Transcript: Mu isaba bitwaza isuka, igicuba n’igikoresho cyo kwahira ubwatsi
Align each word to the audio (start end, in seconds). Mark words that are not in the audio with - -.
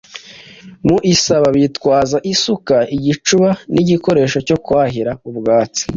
Mu 0.87 0.97
isaba 1.13 1.47
bitwaza 1.57 2.17
isuka, 2.33 2.75
igicuba 2.97 3.49
n’igikoresho 3.73 4.37
cyo 4.47 4.57
kwahira 4.65 5.11
ubwatsi 5.29 5.83